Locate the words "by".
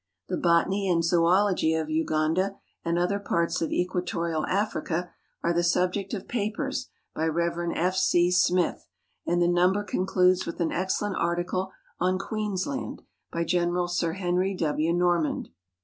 7.13-7.27, 13.31-13.43